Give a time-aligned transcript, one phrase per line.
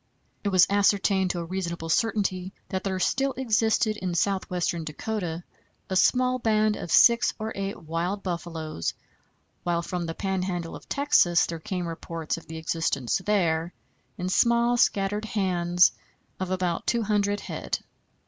[0.43, 5.43] It was ascertained to a reasonable certainty that there still existed in southwestern Dakota
[5.91, 8.95] a small band of six or eight wild buffaloes,
[9.61, 13.75] while from the Pan handle of Texas there came reports of the existence there,
[14.17, 15.91] in small scattered hands,
[16.39, 17.77] of about two hundred head.